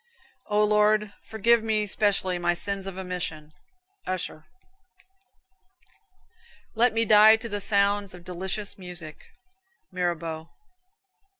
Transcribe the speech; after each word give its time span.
"O 0.47 0.63
Lord, 0.63 1.13
forgive 1.29 1.61
me 1.63 1.85
specially 1.85 2.39
my 2.39 2.55
sins 2.55 2.87
of 2.87 2.97
omission." 2.97 3.53
Usher. 4.07 4.47
"Let 6.73 6.91
me 6.91 7.05
die 7.05 7.35
to 7.35 7.47
the 7.47 7.61
sounds 7.61 8.15
of 8.15 8.23
delicious 8.23 8.79
music." 8.79 9.25
Mirabeau. 9.91 10.49